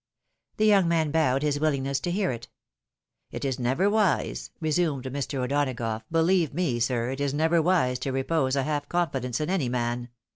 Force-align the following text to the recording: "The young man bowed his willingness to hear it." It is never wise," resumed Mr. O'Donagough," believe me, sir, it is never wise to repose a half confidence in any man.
"The 0.57 0.65
young 0.65 0.87
man 0.87 1.11
bowed 1.11 1.43
his 1.43 1.59
willingness 1.59 1.99
to 1.99 2.09
hear 2.11 2.31
it." 2.31 2.47
It 3.31 3.45
is 3.45 3.59
never 3.59 3.87
wise," 3.87 4.49
resumed 4.59 5.03
Mr. 5.05 5.35
O'Donagough," 5.43 6.01
believe 6.11 6.55
me, 6.55 6.79
sir, 6.79 7.11
it 7.11 7.21
is 7.21 7.35
never 7.35 7.61
wise 7.61 7.99
to 7.99 8.11
repose 8.11 8.55
a 8.55 8.63
half 8.63 8.89
confidence 8.89 9.39
in 9.39 9.51
any 9.51 9.69
man. 9.69 10.09